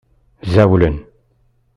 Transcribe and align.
Zɛewlen. 0.53 0.97